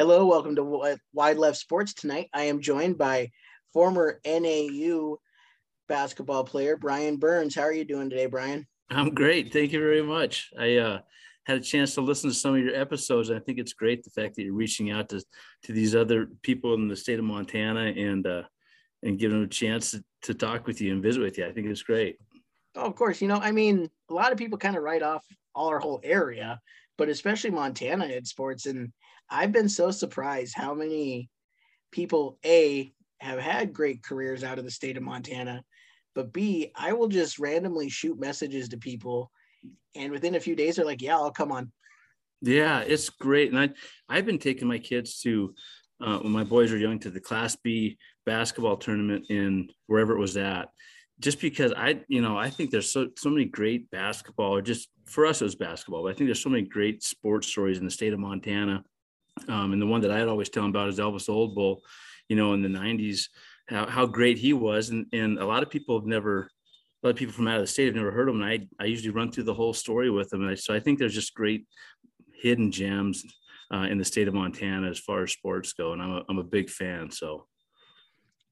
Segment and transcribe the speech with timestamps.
[0.00, 1.92] Hello, welcome to Wi- Wide Left Sports.
[1.92, 3.32] Tonight, I am joined by
[3.72, 5.16] former NAU
[5.88, 7.56] basketball player Brian Burns.
[7.56, 8.64] How are you doing today, Brian?
[8.90, 9.52] I'm great.
[9.52, 10.50] Thank you very much.
[10.56, 11.00] I uh,
[11.46, 13.28] had a chance to listen to some of your episodes.
[13.28, 15.20] And I think it's great the fact that you're reaching out to
[15.64, 18.44] to these other people in the state of Montana and uh,
[19.02, 21.44] and giving them a chance to, to talk with you and visit with you.
[21.44, 22.18] I think it's great.
[22.76, 23.20] Oh, of course.
[23.20, 25.98] You know, I mean, a lot of people kind of write off all our whole
[26.04, 26.60] area,
[26.96, 28.66] but especially Montana in sports.
[28.66, 28.92] And
[29.30, 31.28] I've been so surprised how many
[31.92, 35.64] people, A, have had great careers out of the state of Montana,
[36.14, 39.30] but B, I will just randomly shoot messages to people.
[39.94, 41.72] And within a few days, they're like, yeah, I'll come on.
[42.40, 43.52] Yeah, it's great.
[43.52, 43.70] And I
[44.08, 45.54] I've been taking my kids to
[46.00, 50.20] uh, when my boys are young to the Class B basketball tournament in wherever it
[50.20, 50.68] was at.
[51.20, 54.88] Just because I, you know, I think there's so so many great basketball, or just
[55.06, 57.84] for us it was basketball, but I think there's so many great sports stories in
[57.84, 58.84] the state of Montana.
[59.48, 61.78] Um, and the one that I'd always tell him about is Elvis Oldbull,
[62.28, 63.28] you know, in the 90s,
[63.68, 64.90] how, how great he was.
[64.90, 66.50] And, and a lot of people have never,
[67.02, 68.40] a lot of people from out of the state have never heard him.
[68.40, 70.42] And I, I usually run through the whole story with them.
[70.42, 71.66] And I, so I think there's just great
[72.34, 73.24] hidden gems
[73.72, 75.92] uh, in the state of Montana as far as sports go.
[75.92, 77.10] And I'm a, I'm a big fan.
[77.10, 77.46] So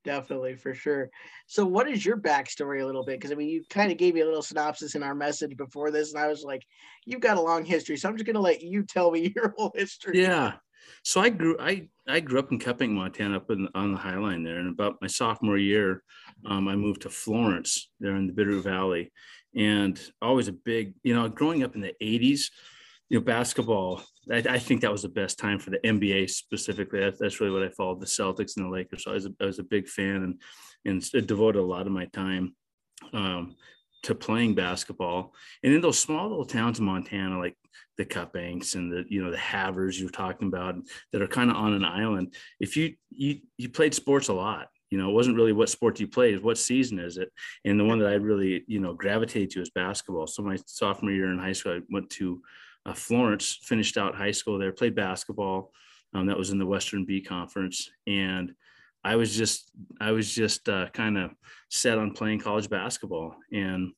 [0.06, 1.11] Definitely, for sure.
[1.48, 3.19] So, what is your backstory a little bit?
[3.19, 5.91] Because I mean, you kind of gave me a little synopsis in our message before
[5.91, 6.65] this, and I was like,
[7.05, 9.53] "You've got a long history," so I'm just going to let you tell me your
[9.59, 10.22] whole history.
[10.22, 10.53] Yeah.
[11.02, 13.98] So I grew I I grew up in Cut Bank, Montana, up in, on the
[13.98, 14.58] High Line there.
[14.58, 16.02] And about my sophomore year,
[16.44, 19.12] um, I moved to Florence there in the Bitterroot Valley,
[19.54, 22.50] and always a big you know growing up in the '80s,
[23.08, 24.02] you know basketball.
[24.30, 27.00] I, I think that was the best time for the NBA specifically.
[27.00, 29.04] That's, that's really what I followed the Celtics and the Lakers.
[29.04, 30.22] So I was a, I was a big fan
[30.84, 32.54] and and devoted a lot of my time
[33.12, 33.56] um,
[34.06, 35.34] to playing basketball.
[35.65, 37.56] And in those small little towns in Montana, like
[37.99, 40.77] the Cut Banks and the you know the Havres you're talking about
[41.12, 42.34] that are kind of on an island.
[42.61, 45.99] If you you you played sports a lot, you know, it wasn't really what sport
[45.99, 47.33] you played, what season is it?
[47.65, 50.28] And the one that I really you know gravitated to is basketball.
[50.28, 52.41] So my sophomore year in high school, I went to
[52.84, 55.72] uh, Florence, finished out high school there, played basketball.
[56.15, 58.55] Um, that was in the Western B Conference, and
[59.06, 61.31] I was just I was just uh, kind of
[61.71, 63.93] set on playing college basketball, and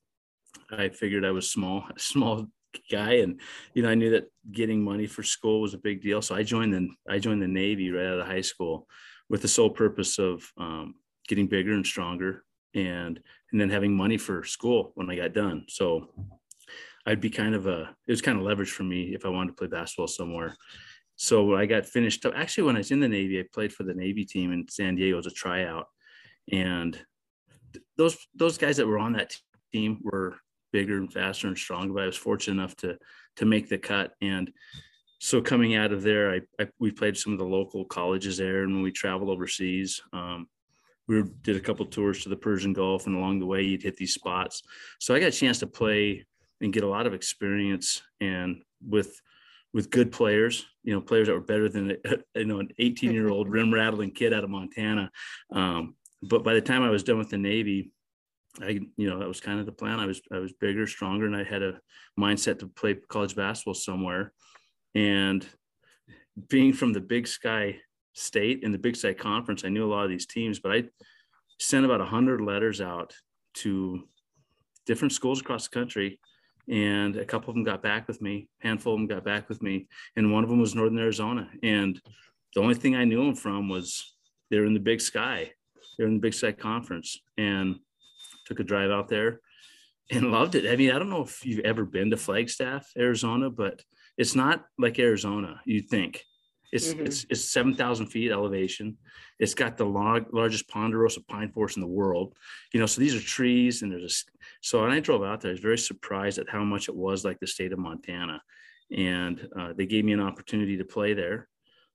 [0.71, 2.47] I figured I was small, small
[2.91, 3.41] guy, and
[3.73, 6.21] you know I knew that getting money for school was a big deal.
[6.21, 8.87] So I joined the I joined the Navy right out of high school,
[9.31, 13.19] with the sole purpose of um, getting bigger and stronger, and
[13.51, 15.65] and then having money for school when I got done.
[15.69, 16.09] So
[17.07, 19.53] I'd be kind of a it was kind of leverage for me if I wanted
[19.53, 20.55] to play basketball somewhere.
[21.21, 23.83] So I got finished up, actually when I was in the Navy, I played for
[23.83, 25.89] the Navy team in San Diego as a tryout,
[26.53, 26.97] and
[27.97, 29.37] those those guys that were on that
[29.73, 30.37] team were
[30.73, 31.93] bigger and faster and stronger.
[31.93, 32.99] But I was fortunate enough to
[33.37, 34.53] to make the cut, and
[35.19, 38.63] so coming out of there, I, I we played some of the local colleges there,
[38.63, 40.47] and when we traveled overseas, um,
[41.09, 43.97] we did a couple tours to the Persian Gulf, and along the way, you'd hit
[43.97, 44.63] these spots.
[45.01, 46.27] So I got a chance to play
[46.61, 49.21] and get a lot of experience and with
[49.75, 51.97] with good players, you know, players that were better than
[52.35, 55.11] you know an 18 year old rim rattling kid out of Montana.
[55.53, 57.91] Um, but by the time I was done with the Navy,
[58.61, 60.01] I you know that was kind of the plan.
[60.01, 61.81] I was I was bigger, stronger, and I had a
[62.19, 64.33] mindset to play college basketball somewhere.
[64.95, 65.47] And
[66.49, 67.77] being from the Big Sky
[68.15, 70.85] State and the Big Sky Conference, I knew a lot of these teams, but I
[71.61, 73.15] sent about hundred letters out
[73.55, 74.09] to
[74.87, 76.19] different schools across the country
[76.71, 79.63] and a couple of them got back with me handful of them got back with
[79.63, 79.87] me
[80.17, 81.49] and one of them was northern arizona.
[81.63, 82.01] And
[82.55, 84.15] the only thing i knew them from was
[84.51, 85.53] they're in the big sky.
[85.97, 87.21] They're in the big sky conference.
[87.37, 87.77] And
[88.47, 89.41] took a drive out there
[90.11, 90.71] and loved it.
[90.71, 93.83] I mean i don't know if you've ever been to flagstaff arizona but
[94.17, 96.25] it's not like arizona you think
[96.73, 97.07] it's mm-hmm.
[97.07, 98.99] it's it's seven thousand feet elevation.
[99.39, 102.35] It's got the lar- largest ponderosa pine forest in the world.
[102.73, 104.39] You know, so these are trees, and there's a.
[104.61, 107.25] So when I drove out there, I was very surprised at how much it was
[107.25, 108.43] like the state of Montana,
[108.95, 111.49] and uh, they gave me an opportunity to play there.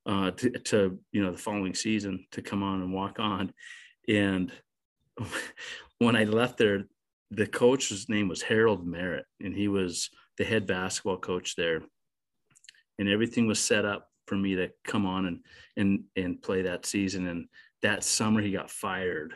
[0.06, 3.54] uh, to, to you know the following season to come on and walk on,
[4.08, 4.52] and
[6.00, 6.86] when I left there,
[7.32, 11.84] the coach's name was Harold Merritt, and he was the head basketball coach there,
[13.00, 15.40] and everything was set up for me to come on and
[15.78, 17.28] and and play that season.
[17.28, 17.48] And
[17.82, 19.34] that summer, he got fired.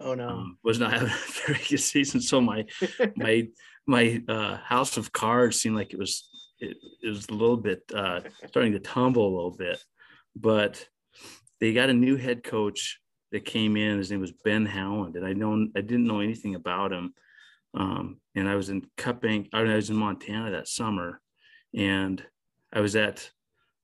[0.00, 0.28] Oh no!
[0.28, 2.64] Um, was not having a very good season, so my
[3.16, 3.48] my
[3.86, 6.28] my uh, house of cards seemed like it was
[6.58, 9.82] it, it was a little bit uh, starting to tumble a little bit,
[10.36, 10.86] but
[11.60, 13.00] they got a new head coach
[13.30, 13.98] that came in.
[13.98, 17.14] His name was Ben Howland, and I know I didn't know anything about him.
[17.74, 21.20] Um, and I was in Cut Bank, I was in Montana that summer,
[21.74, 22.22] and
[22.72, 23.30] I was at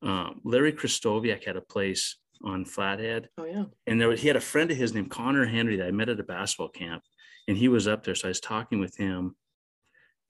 [0.03, 3.29] um, Larry Krystkowiak had a place on Flathead.
[3.39, 3.65] Oh yeah.
[3.87, 6.09] And there was, he had a friend of his named Conner Henry that I met
[6.09, 7.03] at a basketball camp,
[7.49, 8.15] and he was up there.
[8.15, 9.37] So I was talking with him,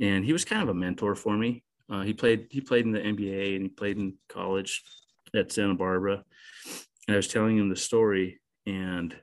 [0.00, 1.62] and he was kind of a mentor for me.
[1.90, 4.82] Uh, he played he played in the NBA and he played in college
[5.34, 6.22] at Santa Barbara.
[7.06, 9.14] And I was telling him the story, and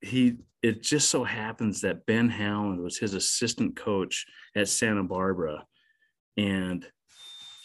[0.00, 5.64] he it just so happens that Ben Howland was his assistant coach at Santa Barbara,
[6.36, 6.86] and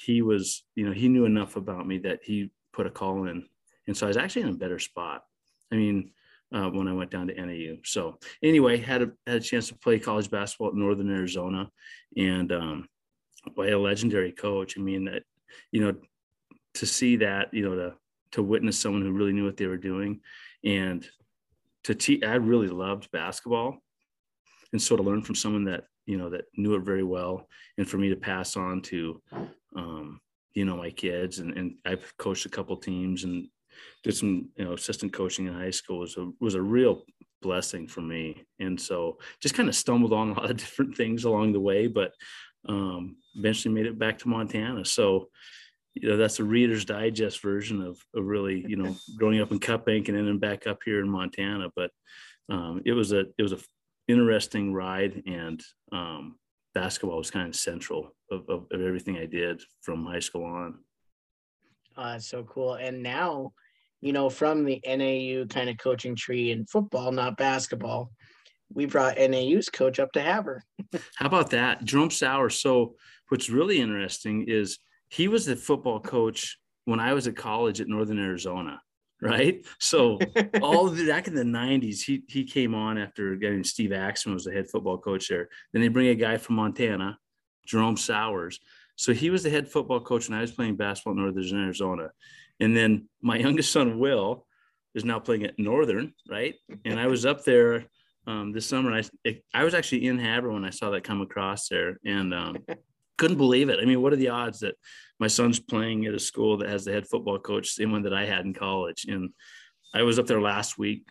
[0.08, 3.44] he was you know he knew enough about me that he put a call in,
[3.88, 5.24] and so I was actually in a better spot.
[5.70, 6.12] I mean,
[6.56, 7.76] uh, when I went down to NAU.
[7.84, 11.70] So anyway, had a had a chance to play college basketball at Northern Arizona,
[12.16, 12.88] and um,
[13.56, 14.78] by a legendary coach.
[14.78, 15.24] I mean that
[15.74, 15.94] you know
[16.76, 17.94] to see that you know to
[18.32, 20.22] to witness someone who really knew what they were doing,
[20.64, 21.06] and
[21.84, 22.24] to teach.
[22.24, 23.84] I really loved basketball,
[24.72, 27.86] and so to learn from someone that you know that knew it very well, and
[27.86, 29.22] for me to pass on to
[29.78, 30.20] um,
[30.54, 33.48] you know my kids, and and I've coached a couple teams and
[34.04, 37.04] did some you know assistant coaching in high school was a was a real
[37.42, 38.44] blessing for me.
[38.60, 41.88] And so just kind of stumbled on a lot of different things along the way
[41.88, 42.12] but
[42.68, 44.84] um, eventually made it back to montana.
[44.86, 45.30] So
[45.94, 49.60] you know that's a reader's digest version of, of really you know growing up in
[49.60, 51.70] Cut Bank and then back up here in montana.
[51.76, 51.92] But
[52.50, 53.60] um, it was a it was a
[54.08, 56.38] interesting ride and um,
[56.82, 60.76] basketball was kind of central of, of, of everything i did from high school on
[61.98, 62.76] uh, that's so cool.
[62.76, 63.54] And now,
[64.02, 68.12] you know, from the NAU kind of coaching tree in football, not basketball,
[68.72, 70.64] we brought NAU's coach up to Havre.
[71.16, 71.84] How about that?
[71.84, 72.62] Jerome Souers.
[72.62, 72.96] So,
[73.30, 74.78] what's really interesting is
[75.10, 78.82] he was the football coach when I was at college at Northern Arizona,
[79.22, 79.66] right?
[79.80, 80.20] So,
[80.62, 84.46] all the, back in the 90s, he, he came on after getting Steve Axman was
[84.46, 85.50] the head football coach there.
[85.74, 87.18] Then they bring a guy from Montana,
[87.66, 88.60] Jerome Souers.
[88.96, 92.12] So, he was the head football coach when I was playing basketball in Northern Arizona.
[92.60, 94.46] And then my youngest son, Will,
[94.96, 96.56] is now playing at Northern, right?
[96.86, 97.86] And I was up there
[98.26, 98.92] um, this summer.
[98.94, 99.04] I
[99.54, 102.58] I was actually in Havre when I saw that come across there, and um,
[103.18, 103.80] couldn't believe it.
[103.82, 104.76] I mean, what are the odds that
[105.20, 108.14] my son's playing at a school that has the head football coach, same one that
[108.14, 109.06] I had in college?
[109.08, 109.32] And
[109.94, 111.08] I was up there last week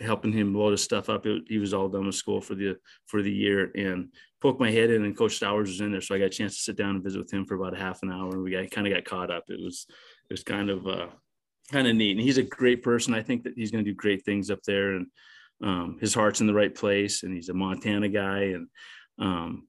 [0.00, 1.26] helping him load his stuff up.
[1.26, 2.76] It, he was all done with school for the
[3.06, 4.08] for the year, and
[4.40, 6.56] poked my head in, and Coach Souers was in there, so I got a chance
[6.56, 8.30] to sit down and visit with him for about a half an hour.
[8.30, 9.44] And we got kind of got caught up.
[9.48, 9.86] It was
[10.28, 11.08] it was kind of uh,
[11.72, 12.16] kind of neat.
[12.16, 13.14] And he's a great person.
[13.14, 15.06] I think that he's going to do great things up there, and
[15.62, 17.22] um, his heart's in the right place.
[17.22, 18.68] And he's a Montana guy, and
[19.18, 19.66] um,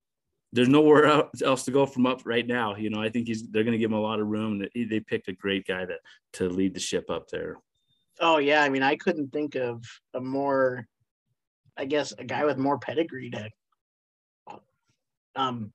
[0.53, 2.75] there's nowhere else to go from up right now.
[2.75, 4.65] You know, I think he's they're going to give him a lot of room.
[4.73, 5.97] They picked a great guy to
[6.33, 7.57] to lead the ship up there.
[8.19, 9.83] Oh yeah, I mean, I couldn't think of
[10.13, 10.87] a more,
[11.77, 13.49] I guess, a guy with more pedigree to
[15.35, 15.71] um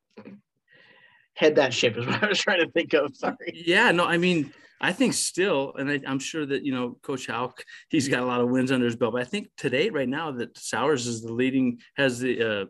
[1.34, 3.14] head that ship is what I was trying to think of.
[3.16, 3.36] Sorry.
[3.52, 7.26] Yeah, no, I mean, I think still, and I, am sure that you know, Coach
[7.28, 9.12] Hauck, he's got a lot of wins under his belt.
[9.12, 12.64] But I think today, right now, that Souers is the leading, has the, uh,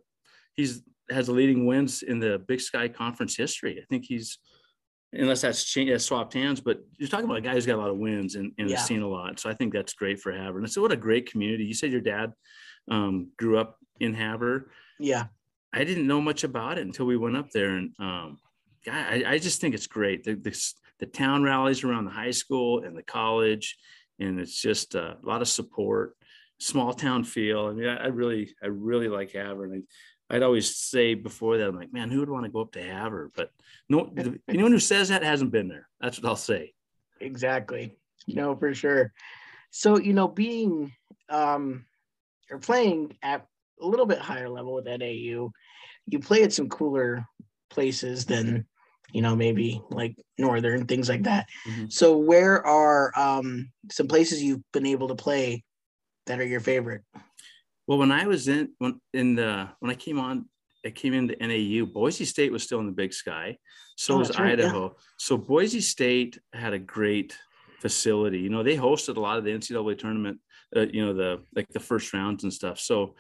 [0.55, 0.83] he's
[1.13, 3.79] has the leading wins in the Big Sky Conference history.
[3.81, 4.39] I think he's,
[5.13, 6.61] unless that's changed, that's swapped hands.
[6.61, 8.77] But you're talking about a guy who's got a lot of wins and, and yeah.
[8.77, 9.41] has seen a lot.
[9.41, 10.61] So I think that's great for Havre.
[10.61, 11.65] And so what a great community.
[11.65, 12.33] You said your dad
[12.91, 14.67] um, grew up in Havre.
[14.99, 15.27] Yeah.
[15.75, 18.37] I didn't know much about it until we went up there, and um,
[18.87, 20.23] I, I just think it's great.
[20.23, 23.79] The, the, the town rallies around the high school and the college,
[24.19, 26.15] and it's just a lot of support,
[26.61, 27.69] small town feel.
[27.69, 29.65] I mean, I, I really, I really like Havre.
[29.65, 29.85] And
[30.33, 32.73] I, would always say before that, I'm like, man, who would want to go up
[32.73, 33.31] to Havre?
[33.37, 33.51] But
[33.89, 34.13] no,
[34.49, 35.89] anyone who says that hasn't been there.
[36.01, 36.73] That's what I'll say.
[37.21, 37.97] Exactly.
[38.27, 39.13] No, for sure.
[39.71, 40.93] So, you know, being
[41.29, 41.85] um,
[42.51, 43.47] or playing at
[43.81, 45.51] a little bit higher level with NAU,
[46.07, 47.25] you play at some cooler
[47.71, 48.67] places than
[49.13, 51.47] you know, maybe like northern things like that.
[51.69, 51.87] Mm-hmm.
[51.89, 55.65] So where are um, some places you've been able to play
[56.27, 57.03] that are your favorite?
[57.93, 60.47] Well, when I was in when in the when I came on,
[60.83, 61.85] I came into NAU.
[61.85, 63.59] Boise State was still in the Big Sky,
[63.97, 64.85] so oh, was right, Idaho.
[64.85, 65.03] Yeah.
[65.19, 67.37] So Boise State had a great
[67.83, 68.39] facility.
[68.39, 70.39] You know, they hosted a lot of the NCAA tournament,
[70.75, 72.81] uh, you know, the like the first rounds and stuff.
[72.81, 73.15] So,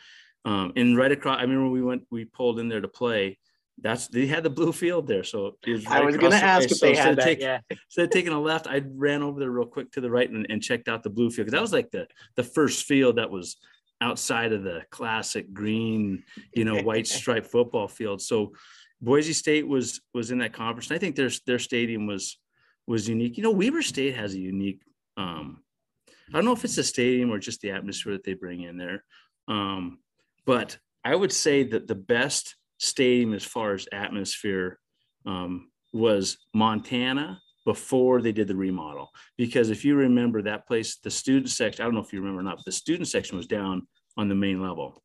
[0.47, 3.39] um, and right across, I remember we went, we pulled in there to play.
[3.79, 6.71] That's they had the blue field there, so was right I was going to ask
[6.71, 7.25] if so they had that.
[7.25, 7.61] Take, yeah.
[7.71, 10.47] Instead of taking a left, I ran over there real quick to the right and,
[10.49, 13.31] and checked out the blue field because that was like the the first field that
[13.31, 13.59] was
[14.03, 18.21] outside of the classic green, you know, white striped football field.
[18.21, 18.53] So
[19.01, 20.91] Boise State was was in that conference.
[20.91, 22.39] I think their their stadium was
[22.87, 23.37] was unique.
[23.37, 24.83] You know, Weber State has a unique.
[25.17, 25.63] Um,
[26.09, 28.77] I don't know if it's the stadium or just the atmosphere that they bring in
[28.77, 29.05] there,
[29.49, 29.99] um,
[30.47, 34.79] but I would say that the best stadium as far as atmosphere
[35.27, 39.11] um, was Montana before they did the remodel.
[39.37, 42.41] Because if you remember that place, the student section, I don't know if you remember
[42.41, 45.03] or not, but the student section was down on the main level.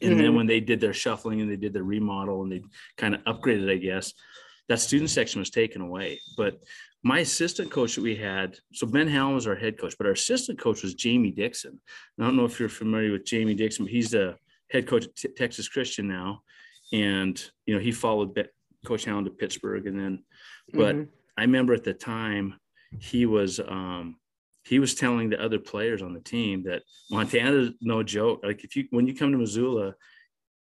[0.00, 0.22] And mm-hmm.
[0.22, 2.62] then when they did their shuffling and they did the remodel and they
[2.96, 4.12] kind of upgraded, I guess,
[4.68, 6.20] that student section was taken away.
[6.36, 6.60] But
[7.02, 10.12] my assistant coach that we had, so Ben Howland was our head coach, but our
[10.12, 11.80] assistant coach was Jamie Dixon.
[12.18, 14.36] I don't know if you're familiar with Jamie Dixon, but he's the
[14.70, 16.42] head coach at T- Texas Christian now.
[16.92, 18.44] And, you know, he followed Be-
[18.84, 19.86] Coach Howland to Pittsburgh.
[19.86, 20.24] And then,
[20.72, 21.10] but mm-hmm.
[21.38, 22.56] I remember at the time
[22.98, 24.16] he was, um,
[24.64, 28.40] he was telling the other players on the team that Montana's no joke.
[28.42, 29.94] Like if you when you come to Missoula,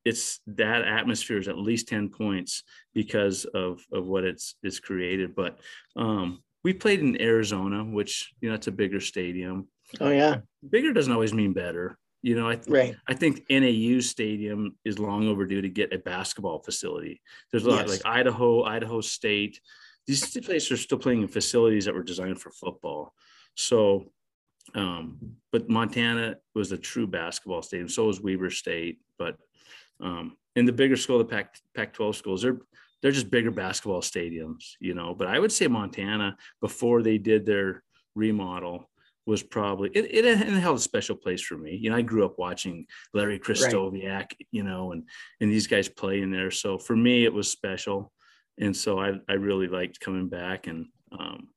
[0.05, 2.63] it's that atmosphere is at least 10 points
[2.95, 5.35] because of of what it's it's created.
[5.35, 5.61] But
[5.95, 9.69] um we played in Arizona, which you know it's a bigger stadium.
[10.01, 10.39] Oh yeah.
[10.69, 11.97] Bigger doesn't always mean better.
[12.23, 12.97] You know, I, th- right.
[13.07, 17.21] I think NAU stadium is long overdue to get a basketball facility.
[17.53, 17.91] There's a lot yes.
[17.91, 19.61] like Idaho, Idaho State.
[20.07, 23.13] These places are still playing in facilities that were designed for football.
[23.55, 24.13] So,
[24.75, 25.19] um,
[25.53, 27.89] but Montana was a true basketball stadium.
[27.89, 29.01] So was Weber State.
[29.19, 29.37] But
[30.01, 32.59] um, in the bigger school, the Pac Pac 12 schools, they're
[33.03, 35.15] they're just bigger basketball stadiums, you know.
[35.15, 37.83] But I would say Montana before they did their
[38.15, 38.89] remodel
[39.27, 41.77] was probably it, it, it held a special place for me.
[41.77, 44.47] You know, I grew up watching Larry Krystkowiak, right.
[44.53, 45.05] you know, and
[45.41, 46.51] and these guys play in there.
[46.51, 48.13] So for me, it was special,
[48.59, 51.49] and so I I really liked coming back and um,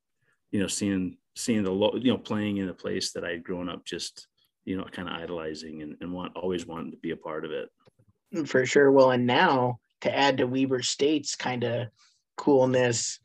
[0.50, 3.84] you know seeing seeing the you know playing in a place that I'd grown up
[3.84, 4.26] just
[4.64, 7.50] you know kind of idolizing and, and want always wanting to be a part of
[7.52, 7.68] it.
[8.46, 8.92] For sure.
[8.92, 11.88] Well, and now to add to Weber State's kind of
[12.36, 13.18] coolness,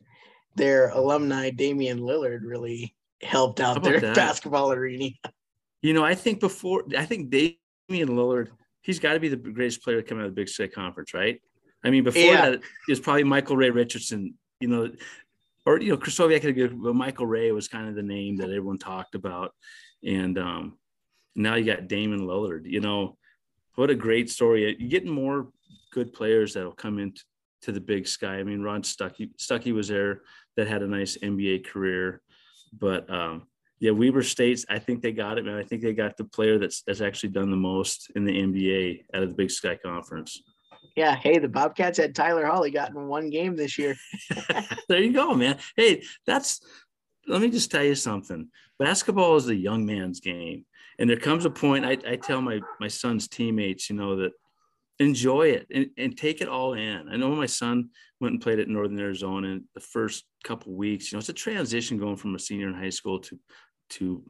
[0.56, 4.14] their alumni Damian Lillard really helped out their that?
[4.16, 5.10] basketball arena.
[5.82, 8.48] You know, I think before I think Damian Lillard,
[8.82, 11.40] he's got to be the greatest player coming out of the Big Sky Conference, right?
[11.84, 12.50] I mean, before yeah.
[12.50, 14.34] that, it was probably Michael Ray Richardson.
[14.60, 14.90] You know,
[15.66, 19.14] or you know, give, but Michael Ray was kind of the name that everyone talked
[19.14, 19.52] about,
[20.04, 20.78] and um,
[21.34, 22.62] now you got Damian Lillard.
[22.64, 23.16] You know,
[23.74, 24.76] what a great story!
[24.78, 25.48] You're getting more
[25.92, 27.22] good players that'll come into
[27.62, 28.36] to the Big Sky.
[28.36, 30.22] I mean, Ron Stuckey Stuckey was there
[30.56, 32.22] that had a nice NBA career,
[32.72, 33.48] but um,
[33.80, 34.64] yeah, Weber State's.
[34.68, 35.56] I think they got it, man.
[35.56, 39.04] I think they got the player that's that's actually done the most in the NBA
[39.12, 40.40] out of the Big Sky Conference
[40.96, 43.96] yeah, hey, the Bobcats had Tyler Holly gotten one game this year.
[44.88, 45.58] there you go, man.
[45.76, 46.60] Hey, that's
[47.28, 48.48] let me just tell you something.
[48.78, 50.64] Basketball is a young man's game.
[50.98, 54.32] And there comes a point I, I tell my my son's teammates, you know, that
[54.98, 57.08] enjoy it and, and take it all in.
[57.10, 61.12] I know my son went and played at Northern Arizona in the first couple weeks,
[61.12, 63.38] you know, it's a transition going from a senior in high school to
[63.88, 64.24] to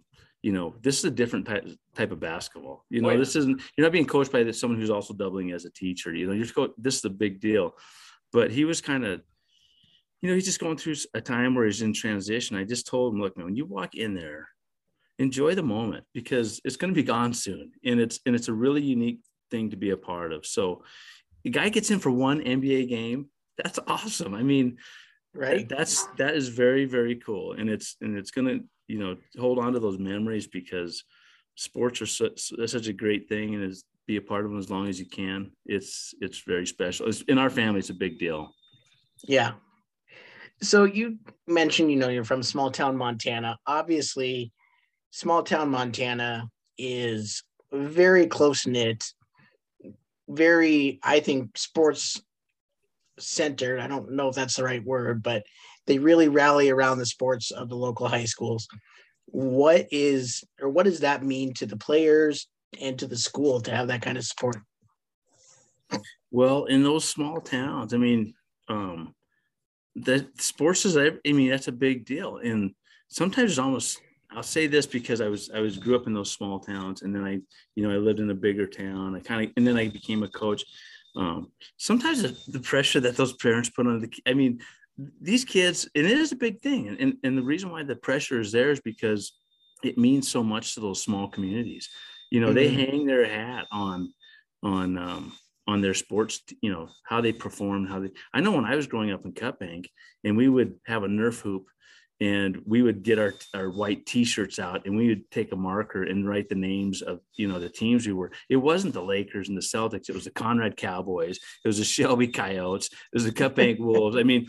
[0.47, 2.85] you know, this is a different type, type of basketball.
[2.89, 5.65] You know, oh, this isn't, you're not being coached by someone who's also doubling as
[5.65, 6.15] a teacher.
[6.15, 7.75] You know, you're just go, this is a big deal.
[8.33, 9.23] But he was kind of,
[10.23, 12.57] you know, he's just going through a time where he's in transition.
[12.57, 14.49] I just told him, look, man, when you walk in there,
[15.19, 17.73] enjoy the moment because it's going to be gone soon.
[17.85, 19.19] And it's, and it's a really unique
[19.51, 20.47] thing to be a part of.
[20.47, 20.85] So
[21.43, 23.31] the guy gets in for one NBA game.
[23.61, 24.33] That's awesome.
[24.33, 24.77] I mean,
[25.35, 25.69] right.
[25.69, 27.55] That's, that is very, very cool.
[27.55, 31.05] And it's, and it's going to, you know hold on to those memories because
[31.55, 34.71] sports are such, such a great thing and is be a part of them as
[34.71, 35.51] long as you can.
[35.65, 37.09] It's it's very special.
[37.09, 38.53] It's, in our family it's a big deal.
[39.25, 39.53] Yeah.
[40.63, 43.59] So you mentioned you know you're from small town montana.
[43.67, 44.53] Obviously
[45.11, 49.03] small town montana is very close knit
[50.29, 52.21] very i think sports
[53.19, 53.81] centered.
[53.81, 55.45] I don't know if that's the right word but
[55.87, 58.69] they really rally around the sports of the local high schools.
[59.27, 62.49] What is or what does that mean to the players
[62.81, 64.57] and to the school to have that kind of support?
[66.31, 68.35] Well, in those small towns, I mean,
[68.69, 69.15] um,
[69.95, 72.75] the sports is I mean that's a big deal, and
[73.09, 74.01] sometimes it's almost
[74.31, 77.15] I'll say this because I was I was grew up in those small towns, and
[77.15, 77.41] then I
[77.75, 79.17] you know I lived in a bigger town.
[79.17, 80.65] I kind of and then I became a coach.
[81.17, 84.61] Um, sometimes the, the pressure that those parents put on the I mean
[85.21, 86.89] these kids, and it is a big thing.
[86.89, 89.33] And, and, and the reason why the pressure is there is because
[89.85, 91.89] it means so much to those small communities.
[92.31, 92.55] You know, mm-hmm.
[92.55, 94.13] they hang their hat on,
[94.63, 95.33] on, um,
[95.69, 98.87] on their sports, you know, how they perform, how they, I know when I was
[98.87, 99.91] growing up in Cut Bank
[100.25, 101.67] and we would have a Nerf hoop
[102.21, 106.05] and we would get our, our white t-shirts out and we would take a marker
[106.05, 109.49] and write the names of you know the teams we were it wasn't the lakers
[109.49, 113.25] and the celtics it was the conrad cowboys it was the shelby coyotes it was
[113.25, 114.47] the cut bank wolves i mean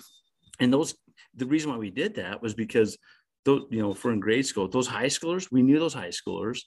[0.59, 0.95] and those
[1.35, 2.97] the reason why we did that was because
[3.45, 6.59] those you know for in grade school those high schoolers we knew those high schoolers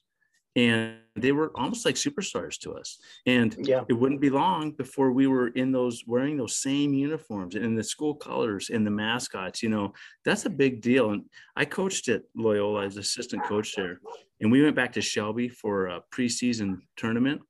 [0.57, 2.99] and they were almost like superstars to us.
[3.27, 3.85] And yeah.
[3.89, 7.85] it wouldn't be long before we were in those wearing those same uniforms and the
[7.85, 9.93] school colors and the mascots you know
[10.25, 11.11] that's a big deal.
[11.11, 11.25] And
[11.57, 14.01] i coached at loyola as assistant coach there.
[14.41, 17.43] And we went back to shelby for a preseason tournament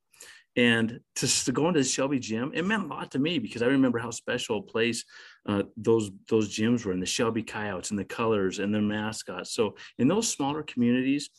[0.57, 3.63] and to, to go into the shelby gym it meant a lot to me because
[3.63, 5.05] i remember how special a place
[5.47, 9.55] uh, those those gyms were and the shelby coyotes and the colors and their mascots
[9.55, 11.31] so in those smaller communities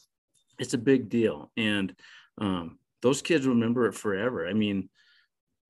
[0.62, 1.51] it's a big deal.
[1.58, 1.94] And
[2.38, 4.48] um, those kids remember it forever.
[4.48, 4.89] I mean,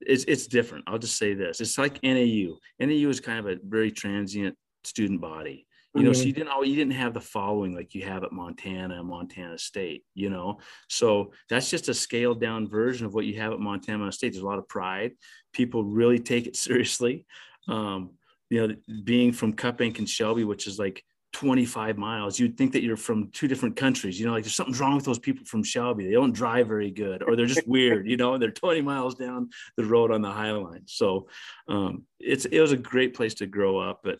[0.01, 0.83] it's, it's different.
[0.87, 1.61] I'll just say this.
[1.61, 2.57] It's like NAU.
[2.79, 5.65] NAU is kind of a very transient student body.
[5.93, 6.21] You know, mm-hmm.
[6.21, 9.57] so you didn't you didn't have the following like you have at Montana and Montana
[9.57, 10.59] State, you know.
[10.87, 14.31] So that's just a scaled down version of what you have at Montana State.
[14.31, 15.11] There's a lot of pride.
[15.51, 17.25] People really take it seriously.
[17.67, 18.11] Um,
[18.49, 22.71] you know, being from Cut Bank and Shelby, which is like 25 miles, you'd think
[22.73, 24.17] that you're from two different countries.
[24.17, 26.05] You know, like there's something's wrong with those people from Shelby.
[26.05, 28.07] They don't drive very good, or they're just weird.
[28.07, 30.83] You know, they're 20 miles down the road on the High Line.
[30.85, 31.27] So
[31.67, 34.19] um, it's it was a great place to grow up, but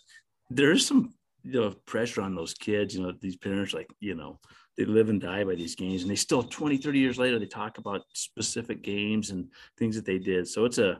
[0.49, 1.13] there is some
[1.43, 2.95] you know pressure on those kids.
[2.95, 4.39] You know, these parents like you know
[4.77, 7.45] they live and die by these games, and they still 20, 30 years later they
[7.45, 10.47] talk about specific games and things that they did.
[10.47, 10.99] So it's a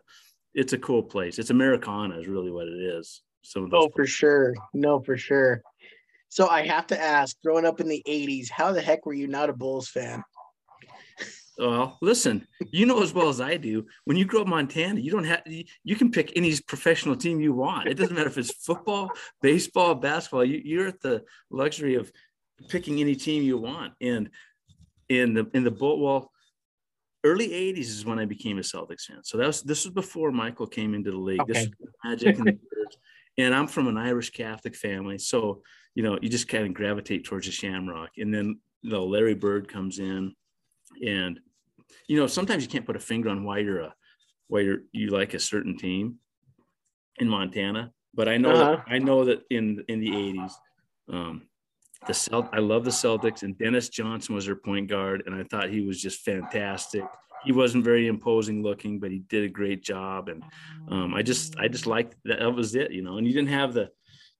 [0.54, 1.40] it's a cool place.
[1.40, 3.22] It's Americana is really what it is.
[3.44, 3.96] Some of those oh, places.
[3.96, 4.54] for sure.
[4.74, 5.62] No, for sure.
[6.30, 9.28] So I have to ask, growing up in the 80s, how the heck were you
[9.28, 10.24] not a Bulls fan?
[11.58, 13.86] Well, listen, you know as well as I do.
[14.06, 17.54] When you grow up Montana, you don't have you can pick any professional team you
[17.54, 17.88] want.
[17.88, 20.46] It doesn't matter if it's football, baseball, basketball.
[20.46, 22.12] You, you're at the luxury of
[22.68, 23.94] picking any team you want.
[24.02, 24.30] And
[25.10, 26.32] in the in the bull well,
[27.24, 29.24] early 80s is when I became a Celtics fan.
[29.24, 31.42] So that was this was before Michael came into the league.
[31.42, 31.54] Okay.
[31.54, 31.70] This
[32.04, 32.60] Magic and,
[33.38, 35.18] and I'm from an Irish Catholic family.
[35.18, 35.62] So
[35.96, 38.12] you know, you just kind of gravitate towards the Shamrock.
[38.18, 40.34] And then you know, Larry Bird comes in,
[41.06, 41.40] and
[42.08, 43.96] you know, sometimes you can't put a finger on why you're a
[44.48, 46.16] why you're you like a certain team
[47.18, 47.92] in Montana.
[48.14, 48.72] But I know uh-huh.
[48.72, 50.52] that, I know that in in the '80s,
[51.12, 51.44] um,
[52.08, 55.44] the Celt I love the Celtics, and Dennis Johnson was their point guard, and I
[55.44, 57.04] thought he was just fantastic.
[57.44, 60.44] He wasn't very imposing looking, but he did a great job, and
[60.90, 62.40] um, I just I just liked that.
[62.40, 63.18] That was it, you know.
[63.18, 63.90] And you didn't have the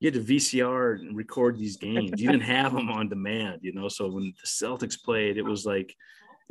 [0.02, 2.10] you had to VCR and record these games.
[2.20, 3.88] You didn't have them on demand, you know.
[3.88, 5.94] So when the Celtics played, it was like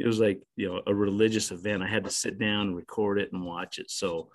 [0.01, 1.83] it was like you know a religious event.
[1.83, 3.91] I had to sit down and record it and watch it.
[3.91, 4.29] So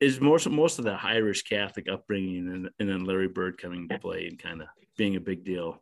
[0.00, 3.98] it's most most of the Irish Catholic upbringing, and, and then Larry Bird coming to
[3.98, 5.80] play and kind of being a big deal.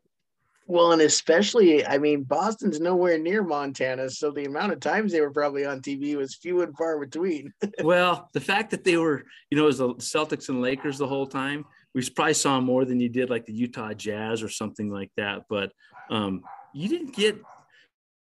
[0.68, 5.20] Well, and especially, I mean, Boston's nowhere near Montana, so the amount of times they
[5.20, 7.52] were probably on TV was few and far between.
[7.82, 11.26] well, the fact that they were, you know, as the Celtics and Lakers the whole
[11.26, 15.10] time, we probably saw more than you did like the Utah Jazz or something like
[15.16, 15.42] that.
[15.48, 15.72] But
[16.10, 17.38] um, you didn't get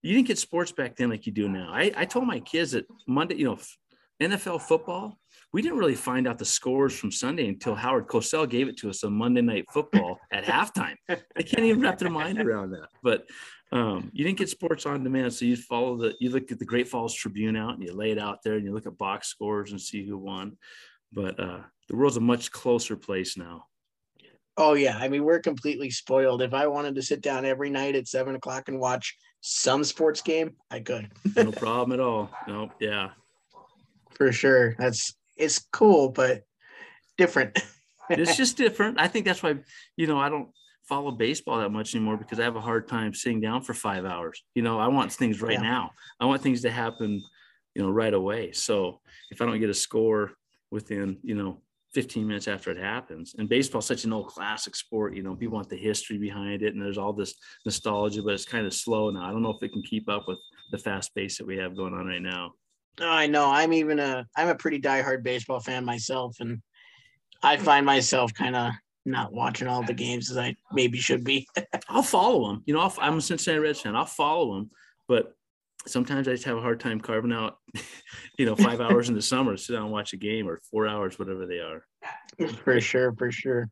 [0.02, 1.70] you didn't get sports back then like you do now.
[1.72, 3.58] I, I told my kids that Monday, you know,
[4.22, 5.18] NFL football,
[5.52, 8.90] we didn't really find out the scores from Sunday until Howard Cosell gave it to
[8.90, 10.96] us on Monday Night Football at halftime.
[11.08, 12.88] I can't even wrap their mind around that.
[13.02, 13.26] But
[13.70, 16.64] um, you didn't get sports on demand, so you follow the you look at the
[16.64, 19.28] Great Falls Tribune out and you lay it out there and you look at box
[19.28, 20.56] scores and see who won.
[21.12, 23.66] But uh, the world's a much closer place now.
[24.56, 26.42] Oh yeah, I mean we're completely spoiled.
[26.42, 30.20] If I wanted to sit down every night at seven o'clock and watch some sports
[30.20, 31.10] game, I could.
[31.36, 32.30] no problem at all.
[32.46, 33.10] No, yeah,
[34.16, 34.74] for sure.
[34.78, 36.42] That's it's cool, but
[37.16, 37.58] different.
[38.10, 39.00] it's just different.
[39.00, 39.56] I think that's why
[39.96, 40.48] you know I don't
[40.88, 44.04] follow baseball that much anymore because I have a hard time sitting down for five
[44.04, 44.42] hours.
[44.54, 45.62] You know, I want things right yeah.
[45.62, 45.90] now.
[46.18, 47.22] I want things to happen,
[47.74, 48.52] you know, right away.
[48.52, 50.32] So if I don't get a score
[50.70, 51.60] within you know
[51.94, 53.34] 15 minutes after it happens.
[53.38, 55.14] And baseball is such an old classic sport.
[55.14, 58.44] You know, people want the history behind it, and there's all this nostalgia, but it's
[58.44, 59.24] kind of slow now.
[59.24, 60.38] I don't know if it can keep up with
[60.70, 62.52] the fast pace that we have going on right now.
[63.00, 63.50] Oh, I know.
[63.50, 66.60] I'm even a I'm a pretty diehard baseball fan myself, and
[67.42, 68.72] I find myself kind of
[69.06, 71.48] not watching all the games as I maybe should be.
[71.88, 72.62] I'll follow them.
[72.66, 73.96] You know, i am a Cincinnati Reds fan.
[73.96, 74.70] I'll follow them,
[75.06, 75.34] but
[75.88, 77.58] sometimes I just have a hard time carving out,
[78.38, 80.60] you know, five hours in the summer to sit down and watch a game or
[80.70, 81.84] four hours, whatever they are.
[82.64, 83.68] For sure, for sure.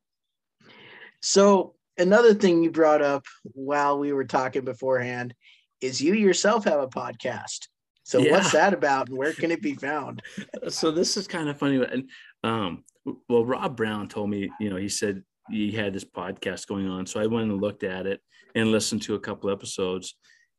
[1.22, 5.34] So another thing you brought up while we were talking beforehand
[5.80, 7.68] is you yourself have a podcast.
[8.02, 8.32] So Yeah.
[8.32, 10.22] what's that about and where can it be found?
[10.68, 12.10] so this is kind of funny and
[12.44, 12.84] um
[13.28, 17.06] well rob brown told me you know he said he had this podcast going on
[17.06, 18.20] so i went and looked at it
[18.54, 20.16] and listened to a couple episodes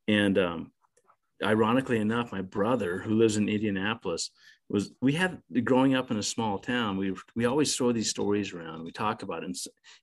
[0.08, 0.72] and um
[1.44, 4.32] ironically enough my brother who lives in indianapolis
[4.70, 8.54] was we have growing up in a small town we we always throw these stories
[8.54, 8.84] around.
[8.84, 9.56] We talk about it and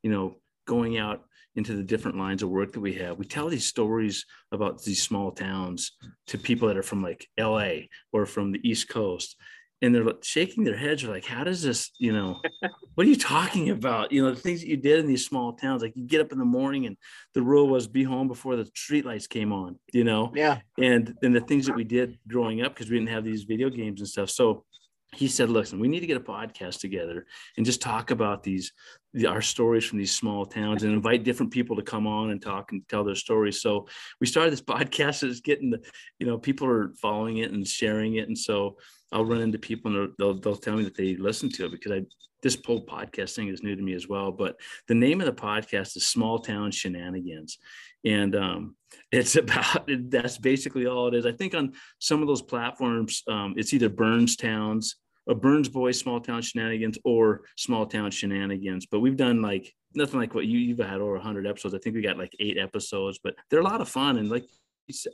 [0.03, 1.25] you know going out
[1.57, 3.17] into the different lines of work that we have.
[3.17, 5.93] We tell these stories about these small towns
[6.27, 7.71] to people that are from like la
[8.13, 9.37] or from the east coast
[9.83, 11.05] and they're shaking their heads.
[11.05, 11.91] Like, "How does this?
[11.99, 12.41] You know,
[12.95, 14.13] what are you talking about?
[14.13, 15.83] You know, the things that you did in these small towns.
[15.83, 16.97] Like you get up in the morning, and
[17.35, 19.79] the rule was be home before the streetlights came on.
[19.93, 20.61] You know, Yeah.
[20.79, 23.69] and and the things that we did growing up because we didn't have these video
[23.71, 24.31] games and stuff.
[24.31, 24.65] So
[25.15, 28.73] he said, "Listen, we need to get a podcast together and just talk about these
[29.13, 32.43] the, our stories from these small towns and invite different people to come on and
[32.43, 33.87] talk and tell their stories." So
[34.21, 35.23] we started this podcast.
[35.23, 35.81] It's getting the
[36.19, 38.77] you know people are following it and sharing it, and so
[39.13, 41.93] I'll run into people and they'll, they'll, tell me that they listen to it because
[41.93, 42.03] I
[42.45, 44.31] this whole podcast thing is new to me as well.
[44.31, 47.59] But the name of the podcast is Small Town Shenanigans,
[48.05, 48.77] and um,
[49.11, 51.27] it's about that's basically all it is.
[51.27, 54.97] I think on some of those platforms, um, it's either Burns Towns,
[55.29, 58.87] a Burns Boys Small Town Shenanigans, or Small Town Shenanigans.
[58.87, 61.75] But we've done like nothing like what you you've had over 100 episodes.
[61.75, 64.45] I think we got like eight episodes, but they're a lot of fun and like.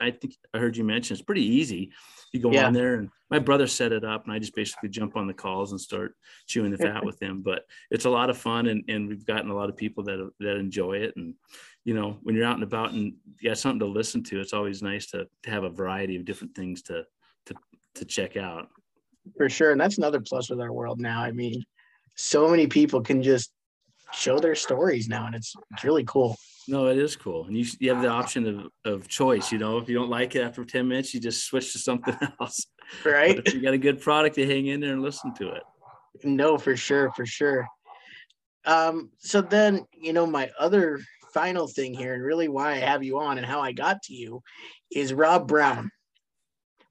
[0.00, 1.92] I think I heard you mention it's pretty easy.
[2.32, 2.66] You go Yeah.
[2.66, 5.32] on there, and my brother set it up, and I just basically jump on the
[5.32, 6.16] calls and start
[6.48, 7.40] chewing the fat with him.
[7.40, 10.28] But it's a lot of fun, and, and we've gotten a lot of people that
[10.40, 11.14] that enjoy it.
[11.14, 11.34] And
[11.84, 14.52] you know, when you're out and about and you got something to listen to, it's
[14.52, 17.04] always nice to, to have a variety of different things to
[17.46, 17.54] to
[17.94, 18.70] to check out.
[19.36, 19.72] For sure.
[19.72, 21.22] And that's another plus with our world now.
[21.22, 21.64] I mean,
[22.16, 23.50] so many people can just
[24.12, 26.36] show their stories now and it's, it's really cool.
[26.68, 29.50] No, it is cool, and you you have the option of of choice.
[29.50, 32.16] You know, if you don't like it after ten minutes, you just switch to something
[32.40, 32.64] else.
[33.04, 33.34] Right?
[33.34, 35.62] But if you got a good product, you hang in there and listen to it.
[36.22, 37.66] No, for sure, for sure.
[38.64, 41.00] Um, so then, you know, my other
[41.32, 44.14] final thing here, and really why I have you on and how I got to
[44.14, 44.42] you,
[44.92, 45.90] is Rob Brown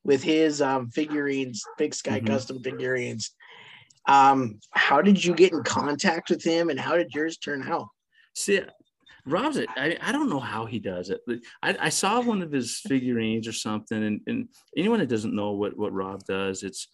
[0.03, 2.27] with his um, figurines, Big Sky Mhm.
[2.27, 3.31] Custom figurines.
[4.07, 7.87] Um, how did you get in contact with him, and how did yours turn out?
[8.33, 8.61] See,
[9.25, 9.69] Rob's it.
[9.75, 11.21] I, I don't know how he does it.
[11.61, 15.51] I, I saw one of his figurines or something, and, and anyone that doesn't know
[15.51, 16.87] what what Rob does, it's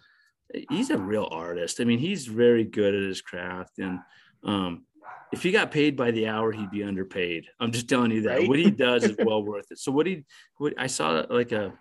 [0.69, 1.79] he's a real artist.
[1.79, 3.99] I mean, he's very good at his craft, and
[4.43, 4.85] um,
[5.31, 7.45] if he got paid by the hour, he'd be underpaid.
[7.59, 8.39] I'm just telling you that.
[8.39, 8.47] Right?
[8.47, 9.79] What he does is well worth it.
[9.79, 10.25] So what he
[10.57, 11.73] what I saw like a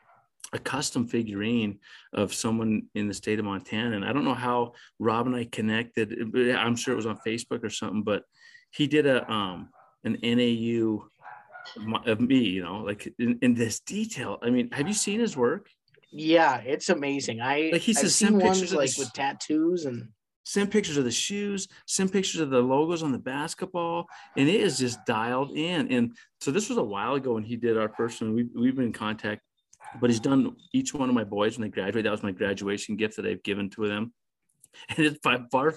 [0.55, 1.81] a custom figurine
[2.13, 5.45] of someone in the state of Montana, and I don't know how Rob and I
[5.45, 6.15] connected.
[6.57, 8.23] I'm sure it was on Facebook or something, but
[8.71, 9.69] he did a um
[10.05, 11.09] an NAU
[12.07, 14.39] of me, you know, like in, in this detail.
[14.43, 15.69] I mean, have you seen his work?
[16.13, 17.41] Yeah, it's amazing.
[17.41, 20.09] I Like, he I've says seen send ones pictures of like with tattoos and
[20.47, 24.61] Send pictures of the shoes, send pictures of the logos on the basketball, and it
[24.61, 25.91] is just dialed in.
[25.91, 28.35] And so this was a while ago when he did our first one.
[28.35, 29.41] We, we've been in contact,
[30.01, 32.05] but he's done each one of my boys when they graduate.
[32.05, 34.13] That was my graduation gift that I've given to them.
[34.89, 35.75] And it's by bar,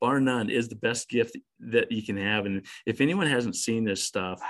[0.00, 2.44] bar none is the best gift that you can have.
[2.44, 4.42] And if anyone hasn't seen this stuff,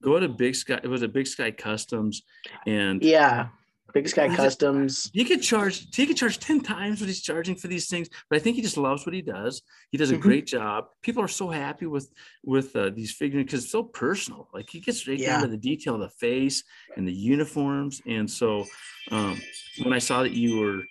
[0.00, 0.78] go to Big Sky.
[0.80, 2.22] It was a Big Sky Customs,
[2.68, 3.48] and yeah,
[3.94, 5.08] Big Sky it- Customs.
[5.14, 8.36] he could charge he could charge 10 times what he's charging for these things but
[8.36, 9.62] i think he just loves what he does.
[9.90, 10.20] He does a Mhm.
[10.20, 10.86] great job.
[11.02, 14.48] People are so happy with with uh, these figurines because it's so personal.
[14.52, 16.64] Like he gets right down to the detail of the face
[16.96, 18.02] and the uniforms.
[18.06, 18.66] And so
[19.12, 19.40] um
[19.82, 20.82] when i saw that you were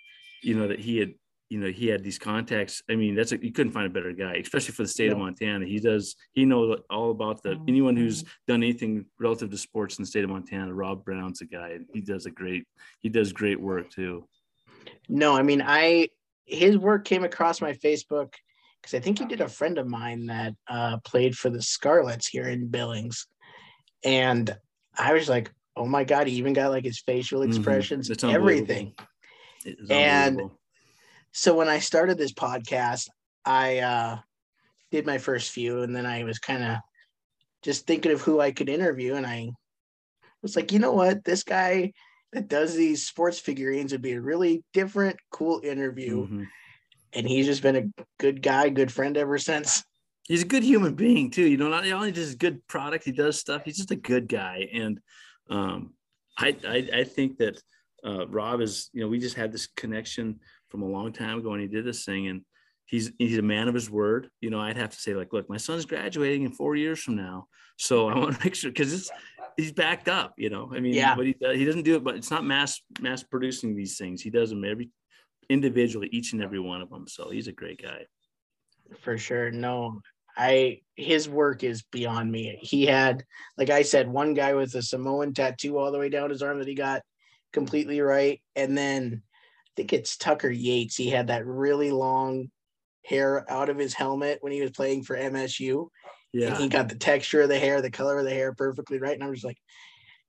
[0.42, 1.12] you know that he had
[1.50, 4.12] you know he had these contacts i mean that's a, you couldn't find a better
[4.12, 7.96] guy especially for the state of montana he does he knows all about the anyone
[7.96, 11.70] who's done anything relative to sports in the state of montana rob brown's a guy
[11.70, 12.64] and he does a great
[13.00, 14.26] he does great work too
[15.08, 16.08] No, I mean I
[16.46, 18.32] his work came across my Facebook
[18.80, 22.26] because I think he did a friend of mine that uh, played for the Scarlets
[22.26, 23.26] here in Billings,
[24.04, 24.54] and
[24.98, 27.48] I was like, oh my god, he even got like his facial Mhm.
[27.48, 28.50] expressions, It's unbelievable.
[28.50, 28.94] everything.
[29.64, 30.60] It's And- unbelievable.
[31.34, 33.08] So when I started this podcast,
[33.44, 34.18] I uh,
[34.92, 36.76] did my first few, and then I was kind of
[37.62, 39.50] just thinking of who I could interview, and I
[40.42, 41.92] was like, you know what, this guy
[42.32, 46.26] that does these sports figurines would be a really different, cool interview.
[46.28, 46.46] Mhm.
[47.16, 49.84] and he's just been a good guy, good friend ever since.
[50.26, 51.46] he's a good human being too.
[51.46, 53.62] You know, not only just good product, he does stuff.
[53.64, 55.00] He's just a good guy, and
[55.50, 55.94] um,
[56.38, 57.60] I, I I think that
[58.04, 58.88] uh, Rob is.
[58.92, 60.40] You know, we just had this connection
[60.74, 62.42] from a long time ago and he did this thing, and
[62.86, 64.28] he's he's a man of his word.
[64.40, 67.14] You know, I'd have to say like, look, my son's graduating in four years from
[67.14, 67.46] now,
[67.78, 69.08] so I want to make sure because it's
[69.56, 70.34] he's backed up.
[70.36, 71.14] You know, I mean, Yeah.
[71.14, 74.20] but he he doesn't do it, but it's not mass mass producing these things.
[74.20, 74.90] He does them every
[75.48, 77.06] individually, each and every one of them.
[77.06, 78.06] So he's a great guy.
[79.02, 79.52] for sure.
[79.52, 80.00] No,
[80.36, 82.58] I his work is beyond me.
[82.60, 83.22] He had,
[83.56, 86.58] like I said, one guy with a Samoan tattoo all the way down his arm
[86.58, 87.02] that he got
[87.52, 89.22] completely right, and then
[89.76, 90.96] think it's Tucker Yates.
[90.96, 92.50] He had that really long
[93.04, 95.88] hair out of his helmet when he was playing for MSU,
[96.32, 96.58] and Yeah.
[96.58, 99.14] he got the texture of the hair, the color of the hair perfectly right.
[99.14, 99.58] And I'm just like,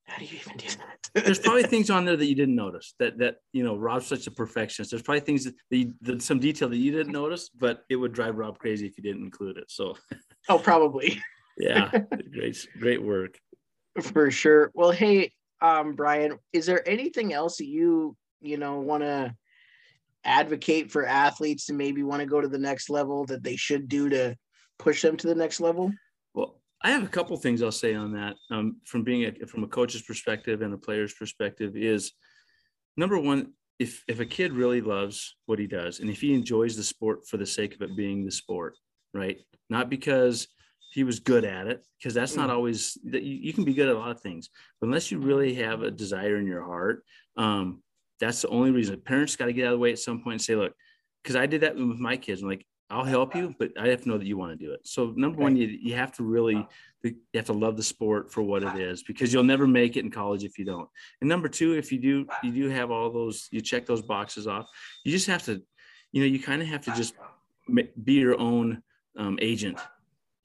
[0.06, 1.10] how do you even do that?
[1.26, 4.28] There's probably things on there that you didn't notice that that you know Rob's such
[4.28, 4.92] a perfectionist.
[4.92, 8.14] There's probably things that, you, that some detail that you didn't notice, but it would
[8.14, 9.66] drive Rob crazy if you didn't include it.
[9.70, 9.96] So
[10.50, 11.22] oh, probably.
[11.58, 11.90] yeah,
[12.34, 13.40] great great work.
[14.02, 14.72] For sure.
[14.74, 15.32] Well, hey,
[15.62, 19.36] um, Brian, is there anything else that you, you know, want to
[20.24, 23.88] advocate for athletes to maybe want to go to the next level that they should
[23.88, 24.36] do to
[24.80, 25.92] push them to the next level?
[26.34, 28.36] Well, I have a couple things I'll say on that.
[28.52, 32.12] Um, from being a, from a coach's perspective and a player's perspective is
[32.98, 36.76] number one, if if a kid really loves what he does and if he enjoys
[36.76, 38.76] the sport for the sake of it being the sport,
[39.14, 39.38] right?
[39.70, 40.48] Not because
[40.92, 43.90] he was good at it, because that's not always that you, you can be good
[43.90, 47.04] at a lot of things, but unless you really have a desire in your heart,
[47.36, 47.82] um,
[48.20, 49.00] that's the only reason.
[49.02, 50.74] Parents got to get out of the way at some point and say, look,
[51.24, 52.42] because I did that with my kids.
[52.42, 54.72] I'm like, I'll help you, but I have to know that you want to do
[54.72, 54.82] it.
[54.84, 56.68] So number one, you, you have to really
[57.06, 60.04] you have to love the sport for what it is because you'll never make it
[60.04, 60.88] in college if you don't.
[61.22, 64.48] And number two, if you do, you do have all those, you check those boxes
[64.48, 64.68] off.
[65.04, 65.62] You just have to,
[66.12, 67.16] you know, you kind of have to just
[68.04, 68.82] be your own
[69.18, 69.80] um, agent.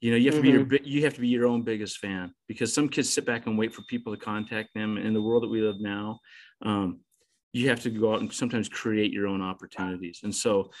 [0.01, 1.97] You know, you have to be your, bi- you have to be your own biggest
[1.99, 4.97] fan because some kids sit back and wait for people to contact them.
[4.97, 6.19] In the world that we live now,
[6.63, 6.99] um,
[7.53, 10.21] you have to go out and sometimes create your own opportunities.
[10.23, 10.71] And so,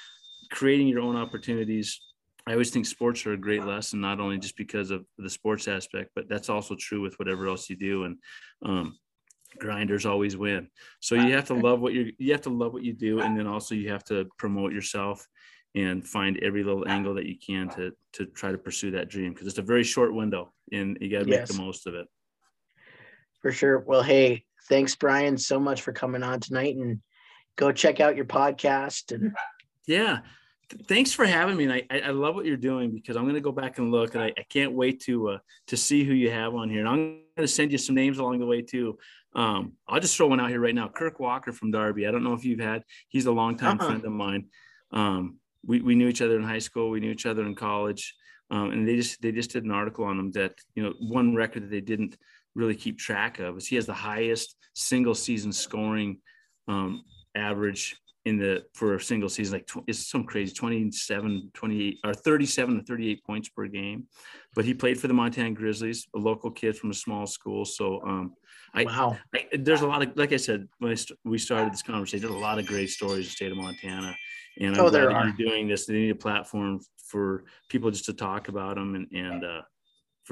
[0.49, 2.01] creating your own opportunities
[2.47, 5.67] I always think sports are a great lesson, not only just because of the sports
[5.67, 8.05] aspect, but that's also true with whatever else you do.
[8.05, 8.17] And
[8.65, 8.97] um,
[9.59, 10.67] grinders always win.
[11.01, 13.37] So you have to love what you you have to love what you do, and
[13.37, 15.27] then also you have to promote yourself
[15.75, 19.33] and find every little angle that you can to to try to pursue that dream
[19.33, 21.55] because it's a very short window, and you got to make Yes.
[21.55, 22.07] the most of it.
[23.41, 23.79] For sure.
[23.79, 27.01] Well, hey, thanks, Brian, so much for coming on tonight and
[27.55, 29.13] go check out your podcast.
[29.13, 29.33] And
[29.87, 30.19] Yeah.
[30.87, 31.65] Thanks for having me.
[31.65, 34.15] And I, I love what you're doing because I'm going to go back and look
[34.15, 36.79] and I, I can't wait to, uh, to see who you have on here.
[36.79, 38.97] And I'm going to send you some names along the way too.
[39.35, 40.87] Um, I'll just throw one out here right now.
[40.87, 42.07] Kirk Walker from Darby.
[42.07, 43.85] I don't know if you've had, he's a longtime Uh-uh.
[43.85, 44.45] friend of mine.
[44.91, 46.89] Um, we, we knew each other in high school.
[46.89, 48.15] We knew each other in college.
[48.49, 51.35] Um, and they just, they just did an article on him that, you know, one
[51.35, 52.17] record that they didn't
[52.55, 56.19] really keep track of is he has the highest single season scoring,
[56.67, 57.03] um,
[57.35, 62.13] average in the for a single season like tw- it's some crazy 27 28 or
[62.13, 64.05] 37 to 38 points per game
[64.53, 67.99] but he played for the montana grizzlies a local kid from a small school so
[68.03, 68.33] um
[68.75, 69.17] I, wow.
[69.33, 72.27] I there's a lot of like i said when I st- we started this conversation
[72.27, 74.15] there's a lot of great stories in the state of montana
[74.59, 75.23] and i'm Oh, glad that are.
[75.25, 79.07] you're doing this they need a platform for people just to talk about them and
[79.13, 79.61] and uh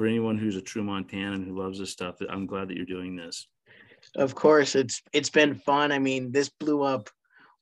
[0.00, 3.14] for anyone who's a true montanan who loves this stuff i'm glad that you're doing
[3.14, 3.46] this
[4.16, 5.92] Of course, it's it's been fun.
[5.92, 7.10] I mean, this blew up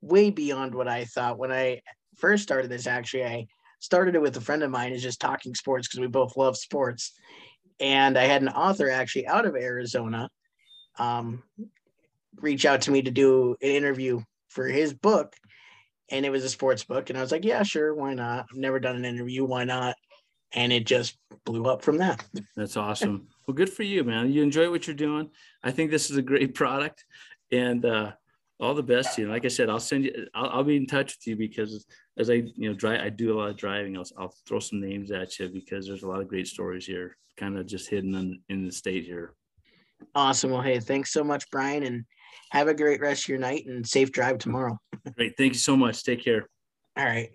[0.00, 1.82] way beyond what I thought when I
[2.16, 2.86] first started this.
[2.86, 3.46] Actually, I
[3.80, 6.56] started it with a friend of mine, is just talking sports because we both love
[6.56, 7.12] sports.
[7.80, 10.28] And I had an author actually out of Arizona
[10.98, 11.42] um,
[12.36, 15.34] reach out to me to do an interview for his book,
[16.10, 17.10] and it was a sports book.
[17.10, 18.46] And I was like, yeah, sure, why not?
[18.50, 19.96] I've never done an interview, why not?
[20.54, 22.24] And it just blew up from that.
[22.56, 23.28] That's awesome.
[23.46, 24.32] well, good for you, man.
[24.32, 25.30] You enjoy what you're doing.
[25.62, 27.04] I think this is a great product,
[27.52, 28.12] and uh,
[28.60, 29.28] all the best to you.
[29.28, 30.26] Like I said, I'll send you.
[30.34, 31.86] I'll, I'll be in touch with you because
[32.18, 33.96] as I you know drive, I do a lot of driving.
[33.96, 37.16] I'll, I'll throw some names at you because there's a lot of great stories here,
[37.36, 39.34] kind of just hidden in, in the state here.
[40.14, 40.50] Awesome.
[40.50, 42.04] Well, hey, thanks so much, Brian, and
[42.50, 44.78] have a great rest of your night and safe drive tomorrow.
[45.16, 45.34] Great.
[45.36, 46.04] Thank you so much.
[46.04, 46.48] Take care.
[46.96, 47.30] All right.